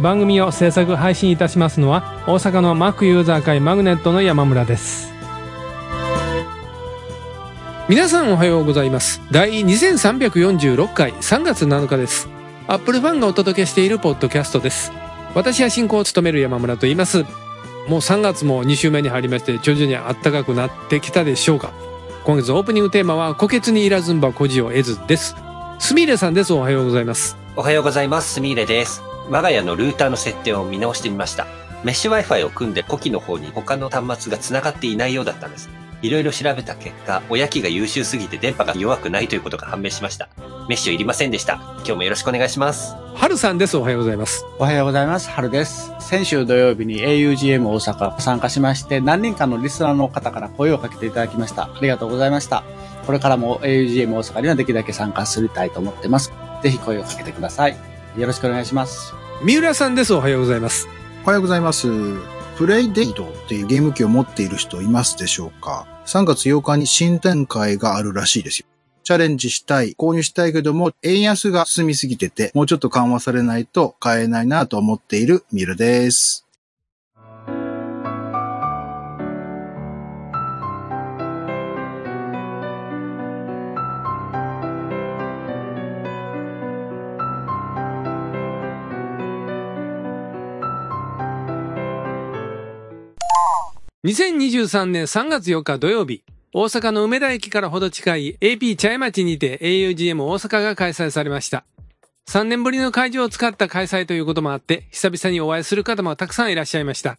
[0.00, 5.12] 番組を制作配信いたしますのは大阪の Mac ユーザー会マグネットの山村です。
[7.88, 9.20] 皆さんおはようございます。
[9.32, 12.28] 第2346回3月7日です。
[12.68, 14.92] アップルファンがお届けしているポッドキャストです。
[15.34, 17.24] 私は進行を務める山村と言います。
[17.88, 21.72] もう3月も2週目に入りまして徐々に暖かくなってきたでしょうか。
[22.24, 25.34] 今月オープニングテーマは「虎穴にいらずんば孤児を得ず」です。
[25.78, 26.52] すみれさんです。
[26.52, 27.36] おはようございます。
[27.56, 28.34] おはようございます。
[28.34, 29.02] すみれです。
[29.30, 31.46] 我が家のルーターの設定を見直してみました。
[31.84, 35.68] メッシュ Wi-Fi を組んで古希の方に他の端末が繋がっていないようだったんです。
[36.00, 40.28] いろいろ調べた結果、親機が優秀すぎて電波が弱くないということが判明しました。
[40.68, 41.54] メッシュいりませんでした。
[41.78, 42.94] 今日もよろしくお願いします。
[43.14, 43.76] はるさんです。
[43.76, 44.44] おはようございます。
[44.58, 45.28] おはようございます。
[45.28, 45.92] 春です。
[46.00, 51.64] 先週土曜日に augm 大阪参加しまして、何人かのリスナーの方から声をかけていただきました。
[51.64, 52.64] ありがとうございました。
[53.06, 56.32] これからも augm 大阪にはできるだけ参加するたいと思ってます。
[56.62, 57.97] ぜひ声をかけてください。
[58.18, 59.14] よろしくお願いします。
[59.44, 60.12] 三浦さんです。
[60.12, 60.88] おはようございます。
[61.22, 61.88] おはようございます。
[62.56, 68.66] プレイデイトっていうゲーム機を持っている人いますでしょうか ?3 月8日に新展開があるらしいですよ。
[69.04, 76.47] チャレンジしたい、購入したいけども、円安が進みすぎてて、もうちょっと緩和されないと買えないなと思っているミルです。
[94.08, 96.22] 2023年3月4日土曜日、
[96.54, 101.66] 大阪の梅田駅からほど近い AP 茶屋町にて augm 大阪が開催されました。
[102.26, 107.18] 3年ぶりの会場を使った開催ということもあって、久々にお会いする方もたくさんいらっしゃいました。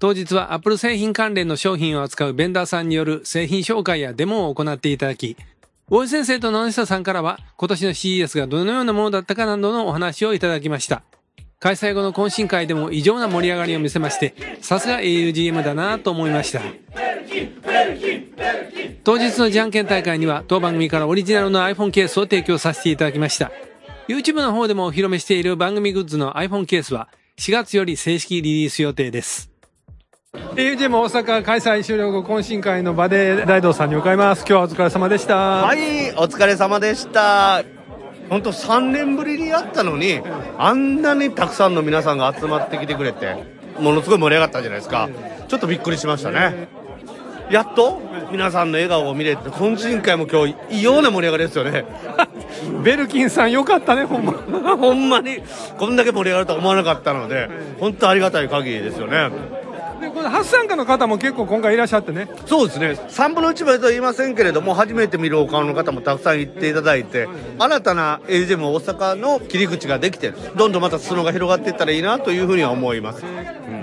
[0.00, 5.36] 当日は Apple 製品関連の商品を扱うベンダーさんによる製品紹介やデモを行っていただき、
[5.88, 11.04] 大井先生と野下さんからは今年の CES がどのようなものだったかなどのお話をいただきました。
[11.60, 16.60] 開催後の懇親会でも異常な盛り上がりを見せまして、さすが augm だなと思いました。
[19.04, 23.50] 当日のじゃんけん大会には当番組からオリジナルの iPhone ケースを提供させていただきました。
[24.06, 27.08] YouTube の方でもお披露目している番組グッズの iPhone ケースは
[27.38, 29.50] 4月より正式リリース予定です。
[30.54, 34.40] augm 大阪開催終了後懇親会の場で大道さんに伺います。
[34.40, 35.36] 今日はお疲れ様でした。
[35.36, 37.77] はい、お疲れ様でした。
[38.28, 40.20] 本当3年ぶりにやったのに、
[40.58, 43.44] あんなにたくさんの皆さんが集まってきてくれて、
[43.78, 45.08] ものすごい盛り上がったじゃないですか。
[45.48, 46.68] ちょっとびっくりしましたね。
[47.50, 51.84] やっと皆さんの笑顔を見れて、懇親会も今日異様な盛り上がりですよね。
[52.84, 54.32] ベルキンさんよかったね、ほんま。
[54.76, 55.38] ほんまに、
[55.78, 57.48] こんだけ盛り上がるとは思わなかったので、
[57.80, 59.30] 本当ありがたい限りですよね。
[60.00, 62.28] で、この初参加の方も結構今回いらっしゃってね。
[62.46, 62.90] そうですね。
[63.08, 67.28] 3分の1までとは言いませんけれども初めて見るお顔の方もたくさん行っていただいて
[67.58, 73.24] 新たな AGM 大阪の切り口ができてどんどんまた裾野が広がっていったらいいなというふうには思います。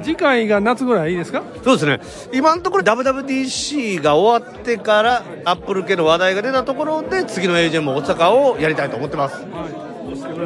[0.03, 1.43] 次回が夏ぐらいいいですか？
[1.63, 1.99] そうですね。
[2.33, 9.43] 今のところ WWDC が終わってからアップル系の話題が出たところで次の AGM 大阪をやりたいと思ってます。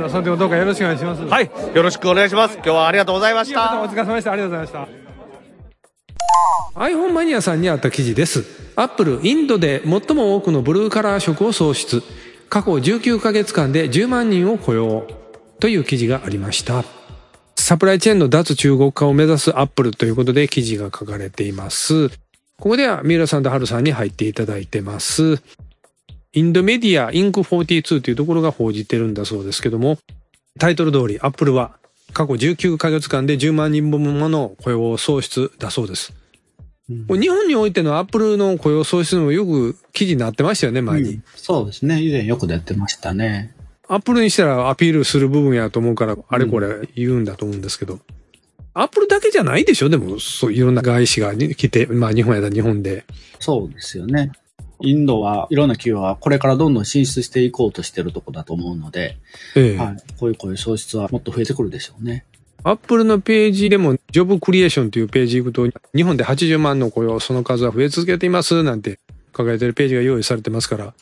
[0.10, 1.22] その点どうかよろしくお願いします。
[1.24, 1.52] はい。
[1.74, 2.56] よろしくお願いします。
[2.56, 4.32] 今日はありがとうございましいやおた疲れ様でした。
[4.32, 4.99] ありがとうございました。
[6.76, 8.46] iPhone マニアさんにあった記事です。
[8.76, 12.02] Apple、インドで最も多くのブルーカラー色を創出。
[12.50, 15.06] 過去19ヶ月間で10万人を雇用。
[15.60, 16.86] という記事がありました。
[17.56, 22.10] サプライチェーンの脱中国化を目指す Apple ということで記事が書かれています。
[22.10, 22.16] こ
[22.70, 25.42] こでは三浦さんと春さんに入っていただいてます。
[26.34, 29.98] インドメディアインク42というところが報じてるんだそうですけども、
[30.58, 31.79] タイトル通り Apple は
[32.14, 36.14] 過去19ヶ月間で10万人分もの雇用創出だそうです。
[37.08, 41.22] これ日本においてのアップルの雇用創出もよく記事になってましたよね、前に。
[41.36, 42.02] そうですね。
[42.02, 43.54] 以前よく出てましたね。
[43.88, 48.00] アップルにしたらアピールする部分やと思うから、あれこれ言うんだと思うんですけど。
[48.74, 49.90] アップルだけじゃないでしょ？
[49.90, 53.06] でも、そう、いろんな外資が来て、まあ日本やったら日本で。
[53.40, 54.32] そうですよね。
[54.82, 59.18] インドはいろんな企業はこれからどんどん進出していこうとしてるとこだと思うので、
[59.56, 59.98] ええはい。
[60.20, 62.26] こういうこういう創出はもっと増えてくるでしょうね。
[62.64, 69.00] アップルのページでも、ジョブクリエーションというページ行くと、日本で80万の雇用、その数は増え続けています、なんて
[69.36, 70.94] 書かれてるページが用意されてますから、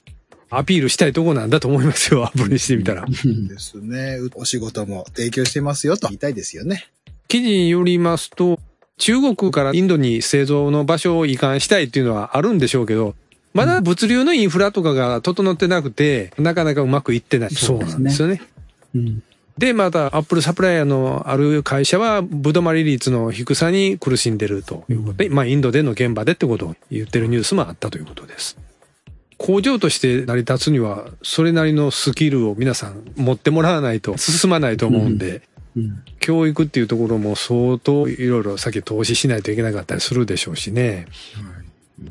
[0.49, 3.05] アピールしたいとこなんだと思いますよ、アップルにしてみたら。
[3.05, 4.19] ですね。
[4.35, 6.87] お仕事も提供してますよと言いたいですよね。
[7.27, 8.59] 記事によりますと、
[8.97, 13.15] 中国からインドに製造の場所を移管したいっていうのはあるんでしょうけど、
[13.57, 17.49] まだ物流のインフラとかが整ってなくて、なかなかうまくいってない。
[17.49, 18.39] そうなんですよね。
[18.93, 19.23] うん。
[19.57, 28.57] で、また、アップルサプライヤーのある会社は、ぶどまり率の低さに苦しんでるということで、まあ、インドでの現場でってことを言ってるニュースもあったということです。
[29.37, 35.41] 工場として成り立つには、それなりのスキルを皆さん持ってもらわないと進まないと思うんで、
[35.75, 36.03] うん。
[36.19, 41.07] 教育っていうところも相当いろいろ先投資しないといけなかったりするでしょうしね。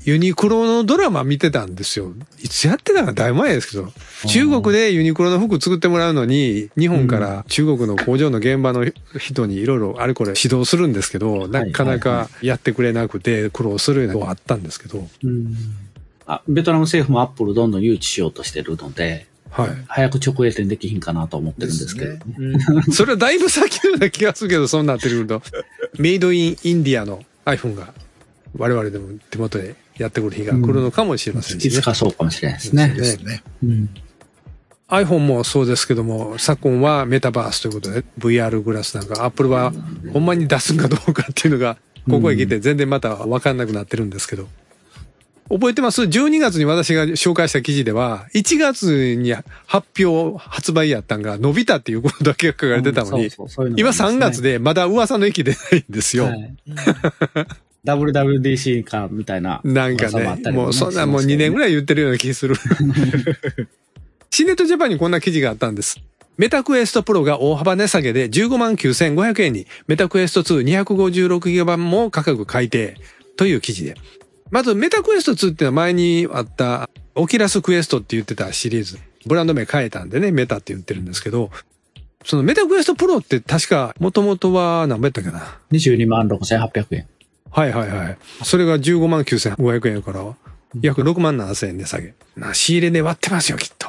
[0.05, 2.13] ユニクロのドラマ見てたんですよ。
[2.43, 3.93] いつやってたかだいぶ前ですけど。
[4.27, 8.85] 中国でユニクロの服作ってもらうのに、日本から中国の工場の現場の
[9.19, 15.07] 人にいろいろあれこれ指導するんですけど、なかなかやってくれなくて苦労するようなことがあったんですけど。
[15.23, 15.55] うん。
[16.27, 19.71] あ、ベトナム政府もアップルどんどん誘致しようとしてるので、はい。
[19.87, 22.59] 早く直営店できひんかなと思ってるんですけどね。
[22.93, 25.41] それはだいぶ先のような気がするけど、そうなってくると。
[25.99, 27.95] メイドインインディアの iPhone が
[28.59, 31.83] 我々でも手元でやってくる日が来るのかもしれませんしねいつ。
[31.83, 32.89] かそうかもしれないですね。
[32.89, 33.43] ですね。
[33.63, 33.91] うん。
[34.89, 39.73] iPhone もそうですけども、昨今はメタバースということで、VR グラスなんか、Apple は
[40.13, 41.77] ほんまに出すんかどうかっていうのが、
[42.09, 44.47] ここへ来て全然また分かんなくなってるんですけど。
[45.49, 49.33] 覚えてます ?12 月に私が紹介した記事では、1月に
[49.67, 56.25] 発表、発売やったんが伸びたっていうことだけが書かれてたのに、今があり3ますね月でまだ噂の域出ないんですよ。
[56.25, 56.57] はい
[57.87, 59.61] WWDC かみたいな。
[59.65, 61.71] なんかね、もうそんなもう2年ぐらい。
[61.71, 62.55] 言ってるような気する。
[64.31, 66.01] CNET Japan にこんな記事があったんです。
[66.37, 72.97] メタクエストプロが大幅値下げで15万9500円に、メタクエスト 2 256GB 版も価格改定
[73.37, 73.97] という記事で。
[74.51, 78.99] まずメタクエスト2っていうのは前にあったオキュラスクエストって言ってたシリーズ。
[79.27, 81.51] ブランド名変えたんでね、メタって言ってるんですけど、
[82.25, 87.07] そのメタクエストプロって確か元々はなんぼやったっけな？22万6800円。
[87.57, 88.19] はいはいはい。
[88.43, 90.37] それが15万9500円やから、
[90.83, 92.15] 約6万7000円値下げ。
[92.37, 93.89] な、仕入れ値割ってますよ、きっと。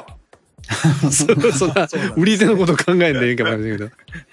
[1.12, 1.86] そそんな、
[2.16, 3.90] 売り手のこと考えんでいいかもしれないけど。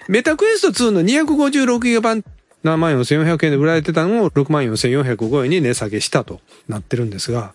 [0.08, 2.24] メタクエスト2の256ギガ版、
[2.64, 7.52] 7万4400円で売られてたのを6万4405円に値下げしたとなってるんですが、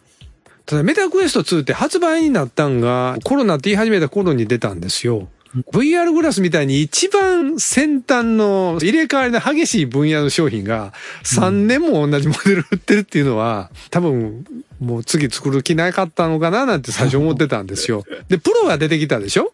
[0.67, 5.27] ただメタクエスト2って発売になったんがコロナって言い始めた頃に出たんですよ。
[5.71, 10.93] VR グラスみたいに一番先端の入れ替わりの激しい分野の商品が
[11.23, 14.45] 3年も同じモデル売ってるっていうのは多分
[14.79, 18.03] もう次作る気なかったのかななんて最初思ってたんですよ。
[18.29, 19.53] で、プロが出てきたでしょ？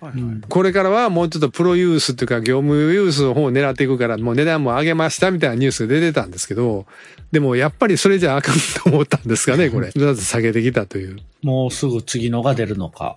[0.00, 6.86] うんこれからはもうちょっとプロユースっていうか業務ユースの方を狙っていくからもう値段も上げましたみたいなニュースが出てたんですけど、
[7.32, 8.54] でもやっぱりそれじゃあかん
[8.84, 9.90] と思ったんですかね、これ。
[9.96, 11.16] まず下げてきたという。
[11.42, 13.16] もうすぐ次のが出るのか。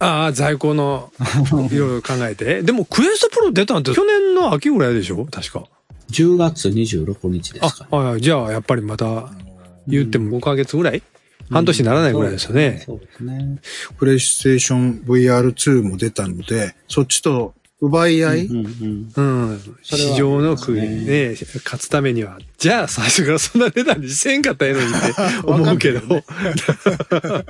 [0.00, 1.12] ああ、在庫の、
[1.70, 2.62] いろいろ考えて。
[2.62, 5.26] でもクエストプロ出たんって去年の秋ぐらいでしょ？
[5.30, 5.64] 確か。
[6.10, 9.30] 10月26日ですか、あ、はい、じゃあやっぱりまた
[9.86, 11.02] 言っても5ヶ月ぐらい？
[11.50, 12.82] 半年にならないぐらいですよね。
[12.86, 13.58] そうですね。
[13.98, 19.48] プレイステーション VR2 も出たので、そっちと奪い合い、うんうん。
[19.48, 19.60] うん。
[19.82, 21.30] 市場の国にね、
[21.64, 27.44] 勝つためには、じゃあ最初からそんな値段にせんかったらええのにって 思うけど、 ずーっ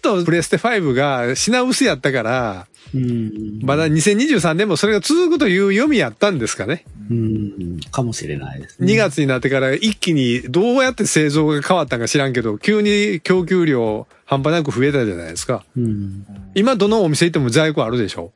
[0.00, 3.60] とプレステ5が品薄やったから、うん。
[3.62, 6.84] まだ2023年もそれが続くという読みやったんですかね。
[7.10, 7.80] うん。
[7.90, 8.92] かもしれないですね。
[8.92, 15.64] 2月になってから一気にどうやって製造が変わったんか知らんけど、急に供給量半端なく増えたじゃないですか。
[15.76, 16.24] うん。
[16.54, 18.32] 今どのお店行っても在庫あるでしょ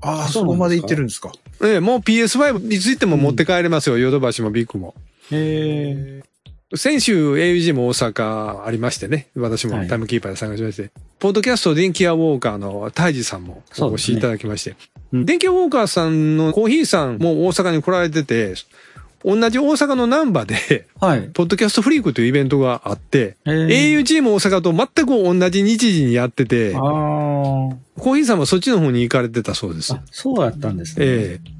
[0.00, 1.32] ああ、そこまで行ってるんですか？
[1.62, 3.98] ええ、もう PS5 いつ行っても持って帰れますよ。
[3.98, 4.94] ヨドバシもビッグも。
[5.32, 6.22] へ
[6.74, 9.28] 先週 AUG も大阪ありましてね。
[9.36, 10.90] 私もはいタイムキーパーで参加しまして。
[11.18, 14.70] ポッドキャスト電気屋ウォーカーのタイジさんもお越しいただきまして。
[15.12, 18.54] うん電気屋ウォーカーさんのコーヒーさんも大阪に来られてて、
[19.24, 21.30] 同じ大阪の難波で、はい。
[21.32, 27.35] ポッドキャストフリークというイベントがあって、AUG も大阪と全く同じ日時にやってて、あ
[27.98, 30.02] コーヒーさんもそっちの方に行かれてたそうですあ。。
[30.10, 31.06] そうやったんですね。
[31.06, 31.56] ええ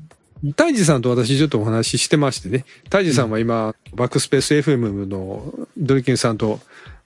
[0.55, 2.67] タイジさんと私ちょっとお話ししてましてね。
[2.91, 6.61] タイジさんは今、バックスペース FM のドリキンさんと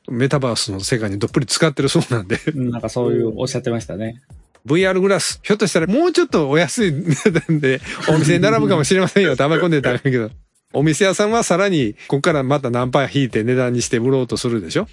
[0.08, 4.20] メタバースの世界にどっぷり使ってるそうなんで、うんなんかそういうおっしゃってましたね。
[4.66, 10.30] VR グラス、ひょっとしたらもうちょっとお安い値段でお店に並ぶかもしれませんよって甘い込んでたらいいけど、
[10.72, 14.86] お店屋さんはさらにここからまた何パー引いて値段にして売ろうとするでしょ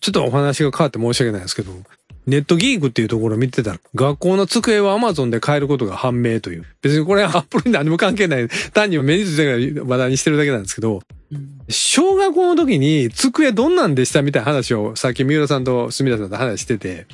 [0.00, 1.72] ちょっとお話が変わって申し訳ないですけど、
[2.26, 6.64] ネットギークっていうところを見てたら、学校の机は Amazon で買えることが判明という。
[6.82, 8.48] 別にこれはアップルに何も関係ない。
[8.72, 11.00] 単に目についてから話題にしてるだけなんですけど、
[11.68, 17.06] 小学校の時に机どんなんでしたみたいな話をさっき三浦さんと住田さんと話してて、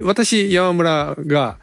[0.00, 1.56] 私、山村が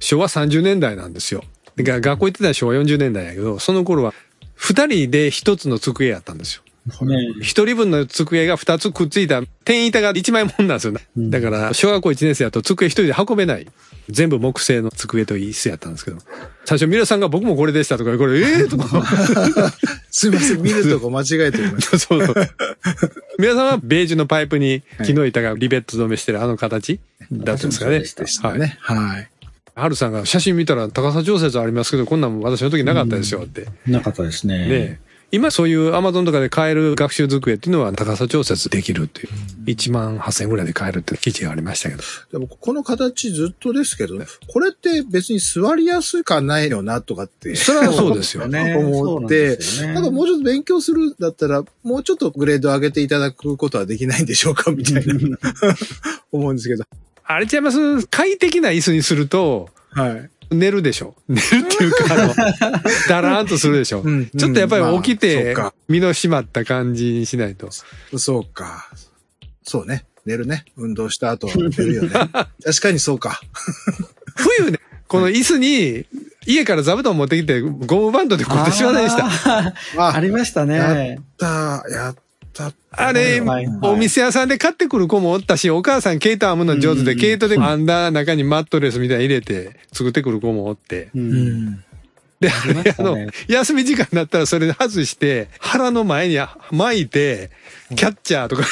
[0.00, 1.44] 昭和30年代なんですよ。
[1.76, 4.12] 学校行ってたら昭和40年代やけど、その頃は
[4.54, 6.62] 二人で一つの机やったんですよ。
[6.86, 11.00] ね一人分の机が二つくっついた、天板が一枚もんなんですよね。
[11.16, 13.66] うんだから、小学校一年生だと机一人で運べない。
[14.08, 16.18] 全部木製の机と椅子やったんですけど。
[16.64, 19.06] 最初、皆さんが僕もこれでしたとか、これ、ええー、とか。
[20.10, 21.98] すいません、見るとこ間違えてました。
[22.00, 22.34] そうそう。
[23.38, 28.00] 皆さんはベージュのパイプに木の板がリベット止めしてるあの形だったんですかね。
[28.00, 28.76] でしたでしたね。
[28.80, 29.28] はい。
[29.74, 33.66] ハルさんが写真見たら高さ調節ありますけど、こんなん私の時なかったですよって。
[33.86, 34.68] なかったですね。
[34.68, 35.00] ね
[35.32, 39.28] 今そういうアマゾンとかで買える学習机っていうのは高さ調節できるっていう。
[39.64, 42.02] 1万8000円ぐらいで買えるって記事がありましたけど。
[42.32, 47.56] でも、この形ずっとですけどね、これって別に座りやすかないよなとかって。
[47.56, 48.46] それはそうですよ。
[48.46, 55.14] ね 思って、そうなんですよねなんかもうちょっと勉強するんだったら、もうちょっとグレード上げていただくことはできないんでしょうかみたいな
[56.30, 56.84] 思うんですけど。
[57.24, 58.06] あれちゃいます？
[58.08, 60.30] 快適な椅子にすると、はい。
[60.52, 61.14] 寝るでしょ。
[61.28, 62.34] 寝るっていうか、あの、
[63.08, 64.00] だらーんとするでしょ。
[64.02, 65.54] うんちょっとやっぱり起きて
[65.88, 67.70] 身の締まった感じにしないと。
[68.18, 68.90] そうか。
[69.64, 70.04] そうね。
[70.26, 70.64] 寝るね。
[70.76, 72.08] 運動した後は寝るよね。
[72.64, 73.40] 確かにそうか。
[74.36, 74.78] 冬ね、
[75.08, 76.06] この椅子に、
[76.46, 79.26] 家から座布団持ってきて、ゴムバンドでこうやってしませんでした？
[79.98, 80.76] あーありましたね。
[80.76, 82.21] やった、やった。
[82.90, 91.08] あれ、はいお店屋さんで買ってくる子もおったし、お母さん毛糸編むの上手で、うん毛糸で編んだ中にマットレスみたいに入れて作ってくる子もおって。
[92.42, 93.16] で、あれ、あの
[93.46, 96.38] 休み時間になったらそれで外して、腹の前に
[96.72, 97.50] 巻いて、
[97.94, 98.64] キャッチャーとか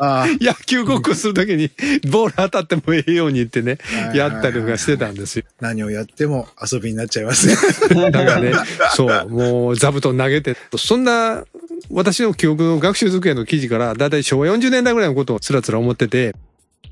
[0.00, 1.70] あ野球ごっこするときに、
[2.10, 5.44] ボール当たってもええようにってねは、いやったりとかしてたんですよ。
[5.60, 7.54] 何をやっても遊びになっちゃいますね。
[8.10, 8.52] だからね、
[8.94, 11.44] そう、もう座布団投げて、そんな、
[11.90, 16.34] 私の記憶の学習机の記事から、だいたい昭和40年代ぐらいのことをつらつら思ってて、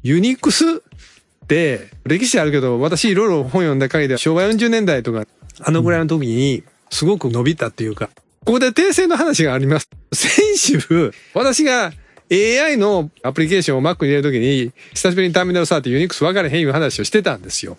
[0.02, 5.26] ユニックスって、歴史あるけど、私いろいろ本読んだ限りでは、昭和40年代とか、
[5.61, 8.11] あのぐらいの時に、すごく伸びたっていうか、
[8.44, 9.88] ここで訂正の話があります。
[10.12, 11.92] 先週、私が
[12.30, 17.76] AI のアプリケーションを Mac に入れるときに、久しぶりにターミナル触ってユニックス分かれへんいう話をしてたんですよ。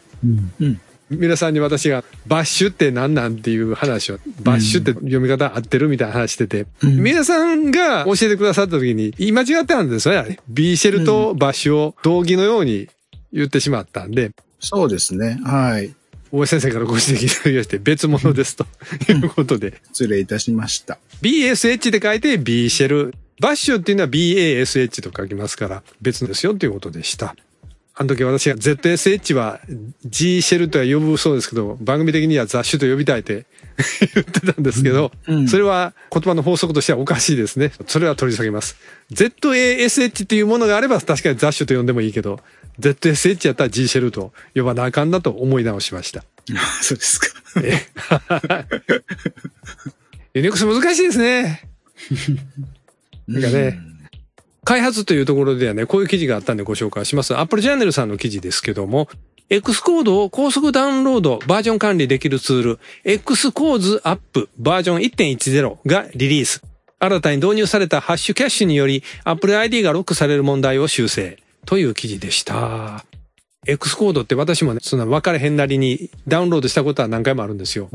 [0.60, 0.82] うん
[1.14, 10.40] 皆さんに私がバッシュって何なんっていう話を、バッシュって読み方合ってるみたいな話してて、皆さんが教えてくださった時に言い間違ってたんですよね、あれ。
[10.48, 12.90] B シェルとバッシュを同義のように
[13.32, 15.40] 言ってしまったんで、そうですね。
[15.44, 15.94] はい。
[16.32, 18.66] 大江先生からご指摘いただきまして別物ですと
[19.12, 20.98] いうことで、失礼いたしました。
[21.22, 23.14] BSH で書いて B シェル。
[23.40, 27.36] バッシュっていうのは BASH と書きますから別ですよということでした。
[27.96, 29.60] あの時私が ZSH は
[30.06, 33.46] G シェルとは呼ぶそうですけど、番組的には雑種と呼びたいって
[34.16, 37.72] 言ってたんですけど、うんそれは言葉の法則としてはおかしいですね。
[37.88, 38.78] それは取り下げます。
[39.12, 42.40] ZASH っていうものがあれば確かに雑種と呼んでもいいけど、
[42.80, 46.26] ZSH やったら G シェルと呼ばなあかんなと思い直しました。
[46.82, 47.28] そうですか。
[50.34, 51.70] ユニックス難しいですね。
[53.28, 53.80] なんかね、
[54.64, 57.38] 開発というところではね、こういう記事があったんでご紹介します。
[57.38, 59.10] Apple チャンネルさんの記事ですけども、
[59.50, 66.64] X コードを高速ダウンロード、バージョン管理できるツール、X コーズアップバージョン1.10がリリース。
[67.00, 71.38] 新たに導入されたハッシュキャッシュにより、Apple ID がロックされる問題を修正。
[71.66, 73.06] という記事でした。
[73.66, 77.90] X コードって私もね、そんな分かれへんなりにダウンロードしたことは何回もあるんですよ。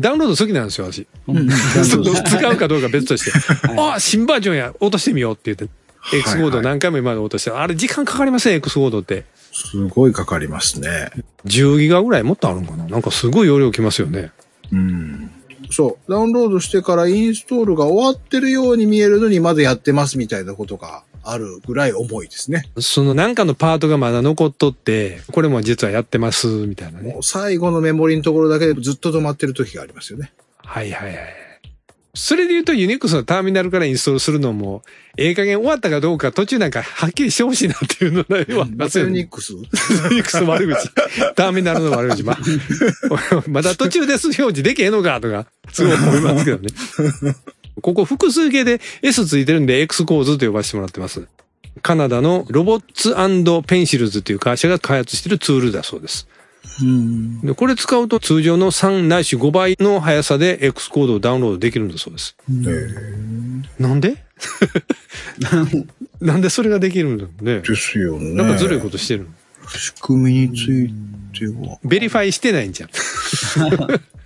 [0.00, 1.06] ダウンロード好きなんですよ、私。
[1.88, 3.32] その使うかどうか別として。
[3.78, 5.68] あ、新バージョンや、落としてみようって言って。
[6.12, 9.24] X コード何回も今まで落として、あれ時間かかりません、X コードって。
[9.52, 11.10] すごいかかりますね。
[11.46, 14.32] 10ギガぐらいもっとあるんかななんかすごい容量きますよね。
[14.72, 15.30] うん。
[15.70, 16.10] そう。
[16.10, 22.64] ダウンロードしてからインストールが終わってるように見えるのにまだやってますみたいなことがあるぐらい重いですね。
[22.78, 27.22] そのなんかのパートがまだ残っとって、これも実はやってます、みたいなねもう。
[27.22, 30.32] 最後のメモリのところだけでずっと止まってる時がありますよね。
[30.58, 31.53] はいはいはい。
[32.14, 34.82] それで言うとユニックスのターミナルからインストールするのも、
[35.16, 38.64] ええ加減終わったかどうか途中なんかはっきりしてほしいなっていうのがありま。
[38.94, 40.88] ユニックスユニックスの悪口。
[41.34, 42.22] ターミナルの悪口。
[42.22, 42.38] まあ、
[43.48, 46.68] まだ途中です表示できへんのかとか、すごい思いますけどね。
[47.82, 51.26] ここ複数形で S ついてるんで X 構図と呼ばせてもらってます。
[51.82, 53.14] カナダのロボッツ
[53.66, 56.28] ペンシルズという会社が開発しているツールだそうです。
[56.82, 57.40] うん。
[57.40, 62.36] でこれ使うと通常の3ないし5倍の速さで X コードをダウンロードできるんだそうです。
[63.78, 64.24] なんで？
[66.20, 67.60] なんでそれができるんだろうね。
[67.60, 68.34] ですよね。
[68.34, 69.28] なんかずるいことしてるの？
[69.68, 70.88] 仕組みについ
[71.38, 71.78] ては。
[71.84, 72.90] ベリファイしてないんじゃん。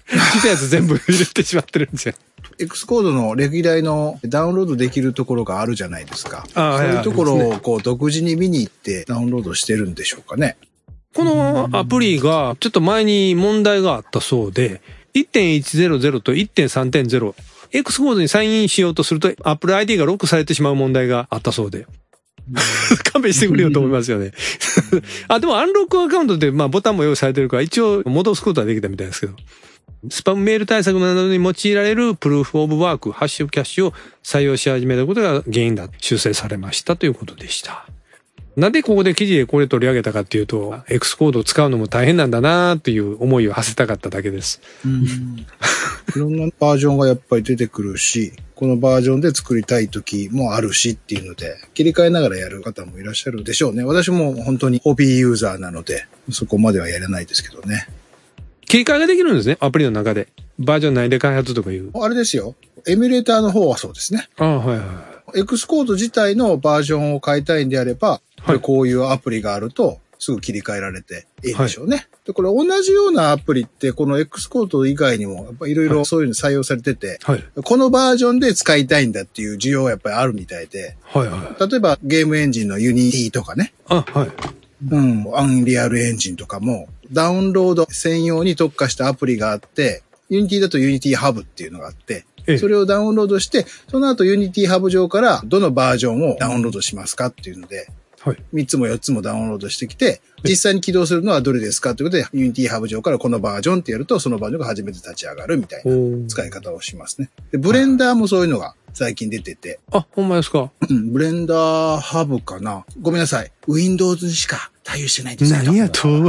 [0.09, 2.15] 来たやつ全部入れてしまってるんじゃん。
[2.61, 6.47] X コードの歴代のダウンロードできるところがあるじゃないですか。
[6.55, 10.57] あそういうところをこう独自に見に行ってダウンロードしてるんでしょうかね。
[11.15, 14.81] このアプリがちょっと前に問題があったそうで、
[15.15, 17.35] 1.100と1.3.0、
[17.73, 21.87] X コードにサインインしようとすると Apple ID がロックされてしまう問題があったそうで。
[23.13, 24.33] 勘弁してくれよと思いますよね。
[25.29, 29.35] あ、でもアンロックアカウントってまあボタンも用意されてるから一応戻すことはできたみたいですけど。
[30.11, 35.89] スパムメール対策などに用いられるプルーフオブワーク、ハッシュキャッシュを採用し始めたことが原因だ。
[35.99, 37.85] 修正されましたということでした。
[38.59, 44.61] なんでここで記事でこれ取り上げたかっていうと、X コードを使うのも大変なんだなっていう思いを馳せたかっただけです。
[46.17, 53.85] いろんなバージョンがやっぱり出てくるし、このバージョンで作りたい時もあるしっていうので、切り替えながらやる方もいらっしゃるでしょうね。
[53.85, 57.87] 私も本当にホビーユーザーなので、そこまではやれないですけどね。
[58.67, 60.27] 切り替えができるんですね、アプリの中で。
[60.59, 61.93] バージョン内で開発とかいう。
[61.95, 62.57] あれですよ。
[62.89, 64.29] エミュレーターの方はそうですね。
[64.37, 64.85] ああ、はいは
[65.37, 65.41] い。
[65.41, 68.21] X コード自体のバージョンを変えたいんであれば、
[68.53, 72.09] はいこういうアプリがあると、すぐ切り替えられていいでしょうね。
[72.25, 77.45] で、これ同じようなアプリって、この X コード以外にも、やっぱいろいろそういうの採用されてて、はい。
[77.63, 81.71] このバージョンで使いたいんだっていう需要はやっぱりあるみたいで、はいはい。
[81.71, 84.31] 例えばゲームエンジンのユニティとかね、あ、はい。
[84.91, 97.89] うん、アンリアルエンジンとかも、ダウンロード専用に特化したアプリがあって、ユニティだとユニティハブっていうのがあって、ええそれをダウンロードして、その後ユニティハブ上からどのバージョンをダウンロードしますかっていうので、
[98.21, 98.37] はい。
[98.53, 107.31] 3つも4つもダウンロードしてきて、実際に起動するのはどれですかということで、ユニティハブ上からこのバージョンってやると、そのバージョンが初めて立ち上がるみたいなお使い方をしますね。
[107.53, 110.71] で、ブレンダーもそういうのが最近出てて、あ、ほんまですか？
[110.89, 113.53] うんブレンダーハブかなごめんなさい。
[113.69, 116.09] Windows にしか対応してないんです何やと？
[116.09, 116.29] う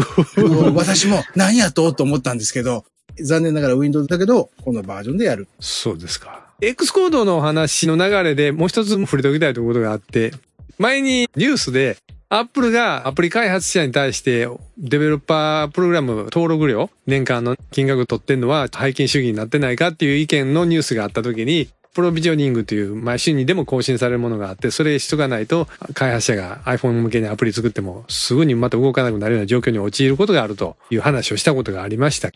[0.72, 1.92] ん私も何やと？
[1.94, 2.86] と思ったんですけど、
[3.20, 5.48] 残念ながら Windows だけど、このバージョンでやる。
[5.60, 6.46] そうですか。
[6.62, 10.34] X コードのお話の流れでもう一つ触れておきたいということがあって、
[10.80, 11.98] 前にニュースで、
[12.30, 32.30] アップルがアプリ開発者に対してデベロッパープログラム登録料年間の金額取ってんのは背金主義になってないかっていう意見のニュースがあった時にプロビジョニングという毎週にでも更新されるものがあってそれしとかないと開発者が iPhone 向けにアプリ作ってもすぐにまた動かなくなるような状況に陥ることがあるという話をしたことがありました。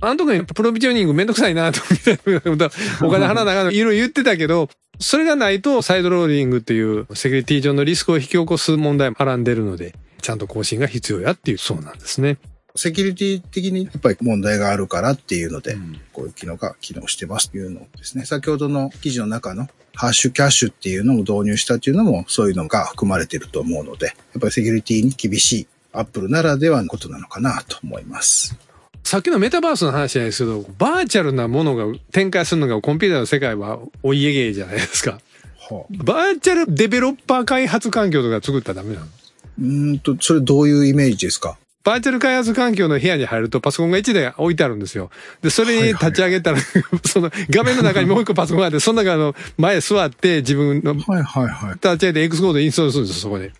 [0.00, 2.70] あの時にプロビジョニングめんどくさいなとみたいなこと
[3.06, 12.38] お金払わなあかんのいろいろ言ってたけど、それがないとサイドローディングっていうセキュリティ上のリスクを引き起こす問題もはらんでるので、ちゃんと更新が必要やっていうそうなんですね。
[12.76, 15.76] セキュリティ的にやっぱり問題があるからっていうので、
[16.12, 18.24] こういう機能が機能してますっていうのですね。
[18.24, 28.56] 先ほどの記事の中のハッシュキャッシュっていうのを導入したっていうのもそういうのが含まれていると思うので、やっぱりセキュリティに厳しいアップルならではのことなのかなと思います。
[29.04, 35.18] さっきのメタバースの話じゃないですけど、バーチャルなものが展開するのがコンピューターの世界はお家芸じゃないですか。
[35.58, 39.06] はあ、バーチャルデベロッパー開発環境とか作ったらダメなの？
[39.06, 41.58] うーんと、それどういうイメージですか？
[41.84, 45.10] バーチャル開発環境の部屋に入るとパソコンが1台置いてあるんですよ。
[45.42, 46.58] で、それに立ち上げたら、
[47.04, 51.74] その画面の中にもう一個パソコンがあって、その中の前座って自分のはいはいはい。
[51.74, 53.52] 立ち上げて X コードインストールするんですよ、そこで。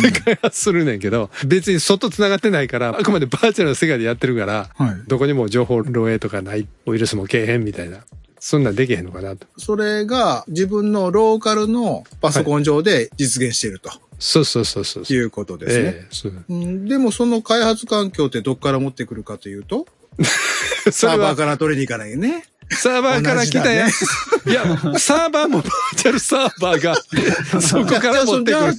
[0.00, 4.96] で、開発するねんけど、別に外繋がってないから、あくまでバーチャルの世界でやってるから、はい。
[5.06, 7.98] どこにも情報漏洩とかない、ウイルスもけえへんみたいな。
[8.44, 9.46] そんなんできへんのかなと。
[9.56, 15.04] それが自分のローカルのパソコン上で実現しているとそうそうそうそう。
[15.04, 15.84] いうことですね。
[15.84, 19.86] ええそううんでもその開発環境ってどっから持ってくるかというと、
[20.90, 22.44] サーバーから取りに行かないよね。
[22.72, 24.02] サーバーから来たやつ。
[24.48, 24.64] いや、
[24.98, 26.96] サーバーもバーチャルサーバーが、
[27.60, 28.74] そこから持ってくる。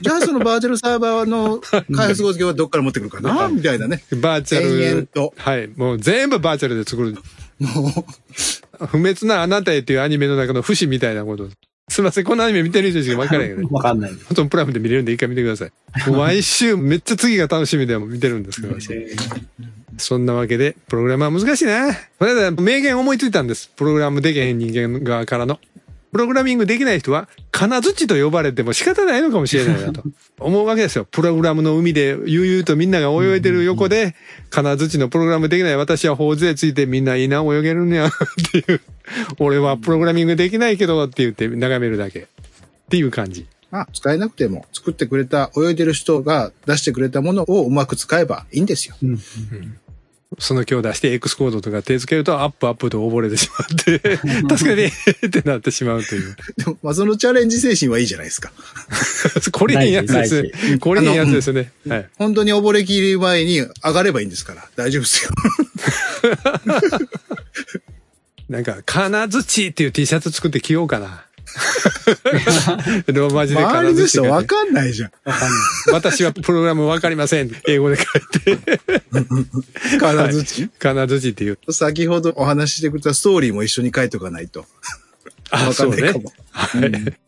[0.00, 1.60] じゃあそのバーチャルサーバーの
[1.94, 3.48] 開発工程はどっから持ってくるかな？
[3.48, 4.02] みたいなね。
[4.20, 5.08] バーチャル。
[5.36, 5.68] はい。
[5.76, 7.16] もう全部バーチャルで作る。
[7.60, 8.04] も
[8.86, 11.48] 不滅なあなたへっていうアニメの中の不死みたいなこと。
[11.90, 14.10] すいません、このアニメ見てる人しか分からへんけど、わかんない。
[14.10, 15.72] 本当にプライムで見れるんで一回見てください。
[16.10, 18.76] もう毎週めっちゃ次が楽しみで見てるんですけど、
[19.96, 21.94] そんなわけで、プログラムは難しいな。
[22.18, 23.70] この間、名言思いついたんです。
[23.70, 25.58] プログラムできへん人間側からの。
[26.10, 30.02] プログラミングできない人は、金槌と呼ばれても仕方ないのかもしれないなと。
[30.40, 31.06] 思うわけですよ。
[31.10, 34.14] プログラムの海で悠々とみんなが泳いでる横で、
[34.50, 38.10] 金槌のプログラムできない私は頬杖ついてみんないいな泳げるんやっ
[38.52, 38.80] ていう。
[39.38, 42.20] 俺はプログラミングできないけどって言って眺めるだけ。
[42.20, 42.24] っ
[42.88, 43.46] ていう感じ。
[43.70, 48.96] う、まあ、使えなくても作ってくれた、泳いでる人が出してくれたものをうまく使えばいいんですよ。
[50.38, 53.98] その気を出して X コードとか手付けるとアップアップと溺れてしまって、
[54.56, 54.92] 助けて
[55.26, 56.36] ってなってしまうという。
[56.58, 58.52] でも、まあ、そのチャレンジ精神はいいじゃないですか。
[59.52, 60.52] これいいやつですね。
[60.80, 61.72] これいいやつですね。
[61.88, 62.06] はい。
[62.18, 65.30] 本当に溺れきる前に上がればいいんですから、大丈夫ですよ。
[68.50, 71.24] なんか、金槌っていう T シャツ作って着ようかな。
[73.12, 75.10] ローマ字で周りの人わかんないじゃん。
[75.92, 77.50] 私はプログラムわかりません。
[77.66, 78.06] 英語で書い
[78.56, 78.80] て。
[79.98, 81.58] 金槌、金槌っていう。
[81.70, 84.66] 先ほどお話ししてくれたストーリーも一緒に書いとかないと。
[85.50, 86.18] あ、わかそうねんないか。
[86.18, 86.32] も。
[86.50, 87.18] はい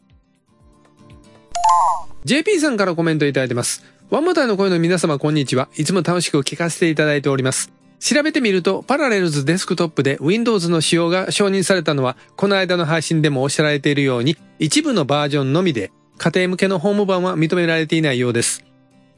[2.25, 3.83] JP さんからコメントいただいてます。
[4.11, 5.71] ワンモタイの声の皆様こんにちは。
[5.77, 7.80] いつも楽しく聞かせていただいております。
[8.01, 18.65] 調べてみると、パラレルズデスクトップで Windows の使用が承認されたのは、この間の配信でもおっしゃられているように、一部のバージョンのみで、家庭向けのホーム版は認められていないようです。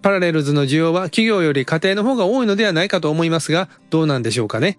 [0.03, 4.79] パラレルズの需要は企業より家庭の方が多いのではないかと思いますが、どうなんでしょうかね。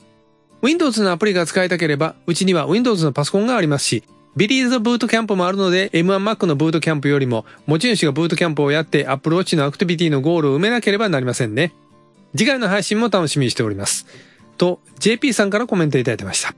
[0.61, 4.03] Windows のアプリが使いたければ、うちには Windows のパソコンがありますし、
[4.35, 11.73] ビリーズブートキャンプもあるので、M1Mac のブートキャンプよりも、持ち主がブートキャンプをやって Apple Watch のアクティビティのゴールを埋めなければなりませんね。
[12.35, 14.05] 次回の配信も楽しみにしております。
[14.57, 16.55] と、JP さんからコメントいただいてました。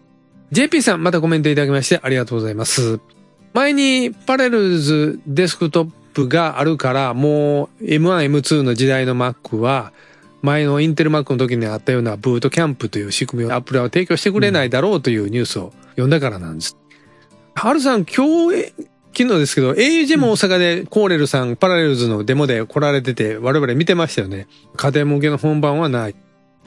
[0.51, 2.99] JP さん、またコメントいただきましてありがとうございます。
[3.53, 9.91] 前にパラレルズデスクトップがあるから、もう M1、M2 の時代の Mac は、
[10.41, 16.77] 前のインテル Mac の時にあったようなブートキャンプという仕組みを Apple は提供してくれないだろうというニュースを読んだからなんです。
[17.55, 18.73] ハルさん、今日、
[19.17, 24.47] 昨日ですけど、AUG も大阪でコーレルさん、パラレルズのデモで来られてて、我々見てましたよね。
[24.75, 26.15] 家庭向けの本番はない。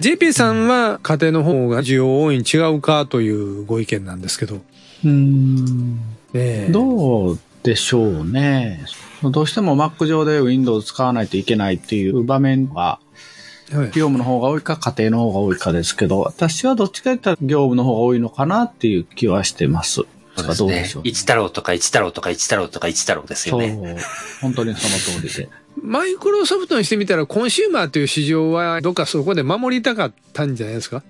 [0.00, 4.62] JP さんは家庭の方が需要多いに違うかというご意見なんですけど。
[5.04, 5.96] うん。
[5.96, 5.98] ね
[6.34, 8.82] えどうでしょうね。
[9.22, 13.08] どうしても Mac 上で Windows 使わないといけないっていう場面は、はい
[13.88, 20.06] 業務の方が多いか家庭の方が多いかですけど、私はどっちかと言ったら業務の方が多いのかなっていう気はしてます。
[20.38, 21.02] そうですねどうでしょう。
[21.04, 23.98] 一太郎とか一太郎とか一太郎とか一太郎ですよそうね。。
[24.40, 25.48] 本当にその通りで。
[25.82, 31.02] マイクロソフトにしてみたら、コンシューマーという市場は、どっかそこで守りたかったんじゃないですか？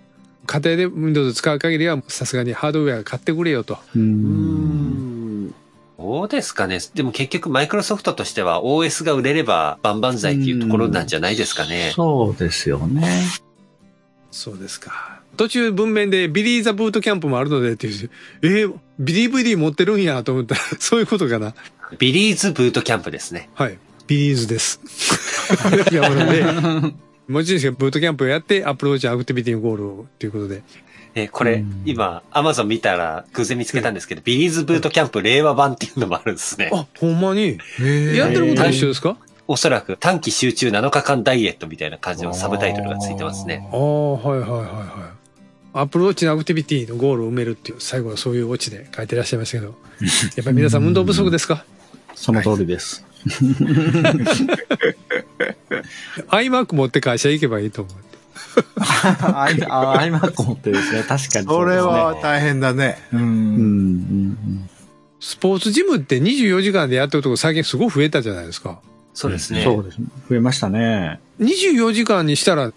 [0.46, 3.78] 家庭で Windows 使う限りは、さすがにハードウェア買ってくれよと。
[3.96, 3.98] う。
[3.98, 5.54] うんん。
[5.98, 6.78] どうですかね。
[6.94, 11.92] でも結局マイクロソフトとしては OS が売れれば万々歳っていうところなんじゃないですかね。
[11.94, 13.24] そうですよね。
[14.30, 15.17] そうですか。
[15.38, 18.10] 途中文面でビリーザブートキャンプもあるのでっていう、
[18.42, 21.54] えー、DVD 持ってるんやと思ったら、 そういうことかな。
[21.98, 23.48] ビリーズブートキャンプですね。
[23.54, 23.78] はい。
[24.08, 24.80] ビリーズです。
[25.90, 26.44] いや、なので、
[27.28, 30.62] 持ち主がブートキャンプをやって、 Apple Watch アクティビティのゴールを、ということで。
[31.14, 36.70] えーこれ、うん今、アマゾン見たら偶然見つけたんですけど、ビリーズブートキャンプ令和版っていうのもあるんですね。
[36.72, 37.58] あ、ほんまに
[38.14, 39.16] やってることは一緒ですか
[39.50, 43.66] おそらく短期集中7日間ダイエットみたいな感じのサブタイトルがついてますね。
[43.72, 45.17] ああ、はいはいはいはい。
[45.80, 49.74] Apple Watch のアクティビティのゴールを埋めるっていう、最後はそういうオチで書いてらっしゃいましたけど。
[50.36, 51.64] やっぱり皆さん運動不足ですか？
[52.14, 53.04] その通りです。
[56.30, 57.94] ?iMac 持って会社行けばいいと思う。
[59.34, 61.02] アイあ iMac 持ってですね。
[61.06, 61.74] 確かにそね。
[61.76, 62.98] れは大変だね。
[63.12, 63.16] う。
[63.16, 64.70] うんんうん
[65.20, 68.70] スポーツジムって24時間でやってるとこ最近すごい増えたじゃないですか。
[68.70, 68.76] うん。
[69.14, 69.64] そうですね。
[69.64, 70.06] そうですね。
[70.30, 71.18] 増えましたね。
[71.40, 72.72] 24時間にしたら、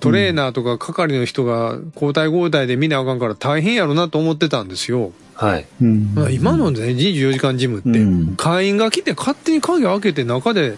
[0.00, 5.12] トレーナーとか係の人が交代交代で見なあかんから大変やろなと思ってたんですよ。
[5.34, 5.66] はい。
[5.80, 10.76] うん今のね、24時間ジムって、うん会員が来て勝手に鍵開けて中で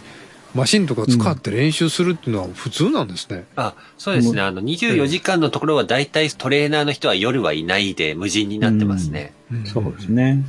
[0.55, 3.47] マシンとか使って練習するっていうのは普通なんですね。
[3.57, 4.41] あ、そうですね。
[4.41, 9.35] あの、24時間のところは大体トレーナーの人は夜はいないで無人になってますね。
[9.67, 10.45] そうですね。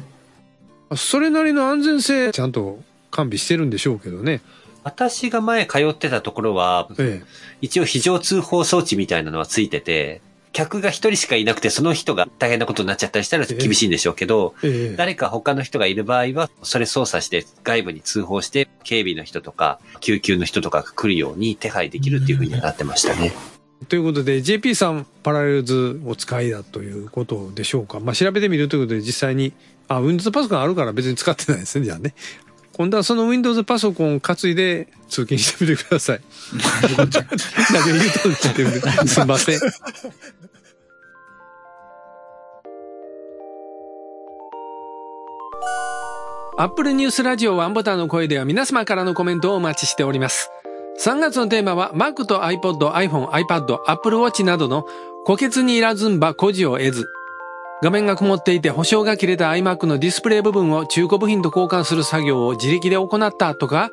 [0.95, 4.41] それなりの安全性ちゃんと完備してるんでしょうけどね。
[4.89, 7.21] 私が前通ってたところは、え
[7.61, 10.21] 一応非常通報装置みたいなのはついてて、
[10.51, 14.67] 客が一人しかいなくてその人が大変なことになっちゃったりしたら厳しいんでしょうけど、え。
[14.67, 14.95] ええ。
[14.95, 23.31] 誰か他の人がいる場合は、それ操作して外部に通報して、警備の人とか、救急の人とかが来るように手配できるっていう風にはなってましたね。
[23.87, 27.99] ということで JP さんパラレルズお使いだということでしょうか。
[27.99, 29.53] まあ調べてみるということで実際に、
[29.87, 32.13] あ、Windows パソコンあるから別に使ってないですね、じゃあね。
[32.79, 36.21] 今度はその Windows パソコンを担いで通勤してみてください。
[36.53, 39.59] 何を言うとんってすいません。
[46.57, 50.49] アップルニュースラジオワンボタンの声では皆様からのコメントをお待ちしております。
[51.03, 54.85] 3月のテーマは Mac と iPod、iPhone、iPad、Apple Watch などの
[55.25, 57.09] 虎穴にいらずんば孤児を得ず。
[57.81, 63.89] 画面が曇っていて保証が切れた iMac のディスプレイ部分を中古部品と交換する作業を自力で行ったとか、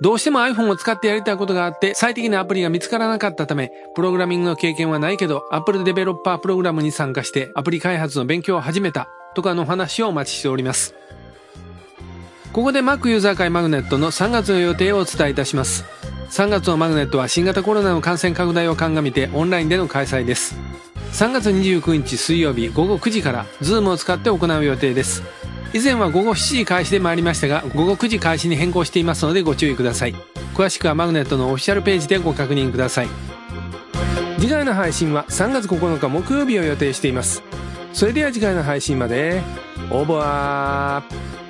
[0.00, 10.94] どうしても iPhone を使ってやりたいことがあって最適なアプリが見つからなかったため、プログラミングの経験はないけど Apple デベロッパープログラムに参加してアプリ開発の勉強を始めたとかの話をお待ちしております。
[12.52, 15.84] ここで Mac ユーザー会マグネットの3月の予定をお伝えいたします。
[16.30, 20.56] 3月のマグネットは新型コロナの感染拡大を鑑みてオンラインでの開催です。
[21.14, 25.22] 3月29日水曜日午後9時から Zoom を使って行う予定です。
[25.72, 30.14] 以前は午後7時開始で参りましたが午後9時開始に変更していますのでご注意ください。
[30.56, 33.08] 詳しくはマグネットのオフィシャルページでご確認ください。
[34.40, 37.44] 次回の配信は3月9日木曜日を予定しています。
[37.92, 39.40] それでは次回の配信まで
[39.92, 41.43] オーバー。